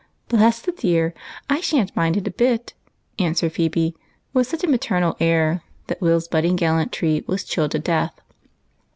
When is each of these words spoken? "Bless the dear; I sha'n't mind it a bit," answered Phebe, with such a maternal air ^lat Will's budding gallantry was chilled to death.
"Bless 0.29 0.59
the 0.61 0.71
dear; 0.71 1.13
I 1.47 1.59
sha'n't 1.61 1.95
mind 1.95 2.17
it 2.17 2.25
a 2.25 2.31
bit," 2.31 2.73
answered 3.19 3.51
Phebe, 3.53 3.95
with 4.33 4.47
such 4.47 4.63
a 4.63 4.67
maternal 4.67 5.15
air 5.19 5.61
^lat 5.87 6.01
Will's 6.01 6.27
budding 6.27 6.55
gallantry 6.55 7.23
was 7.27 7.43
chilled 7.43 7.69
to 7.69 7.77
death. 7.79 8.19